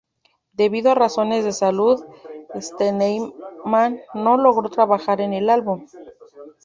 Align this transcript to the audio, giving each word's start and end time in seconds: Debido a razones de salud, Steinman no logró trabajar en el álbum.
Debido 0.53 0.89
a 0.89 0.95
razones 0.95 1.43
de 1.45 1.51
salud, 1.51 2.03
Steinman 2.59 3.99
no 4.15 4.35
logró 4.35 4.67
trabajar 4.71 5.21
en 5.21 5.31
el 5.33 5.47
álbum. 5.47 5.85